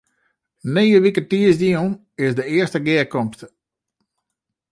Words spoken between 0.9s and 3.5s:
wike tiisdeitejûn is de earste gearkomste.